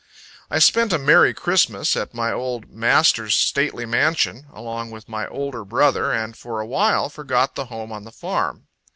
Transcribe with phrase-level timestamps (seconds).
[0.49, 5.63] I spent a merry Christmas at my old master's stately mansion, along with my older
[5.63, 8.65] brother, and for a while forgot the home on the farm.